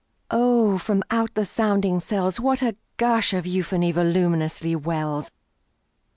[0.31, 5.29] Oh, from out the sounding cells, What a gush of euphony voluminously wells!